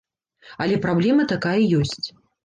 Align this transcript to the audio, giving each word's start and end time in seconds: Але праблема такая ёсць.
Але 0.63 0.79
праблема 0.85 1.25
такая 1.33 1.59
ёсць. 1.81 2.07